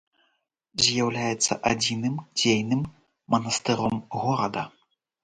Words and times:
З'яўляецца 0.85 1.57
адзіным 1.71 2.15
дзейным 2.39 2.81
манастыром 3.35 4.01
горада. 4.23 4.65